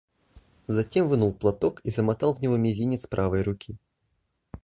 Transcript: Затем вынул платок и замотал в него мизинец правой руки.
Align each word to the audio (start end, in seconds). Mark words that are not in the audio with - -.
Затем 0.65 1.07
вынул 1.07 1.31
платок 1.31 1.79
и 1.83 1.91
замотал 1.91 2.33
в 2.33 2.41
него 2.41 2.57
мизинец 2.57 3.05
правой 3.05 3.43
руки. 3.43 3.77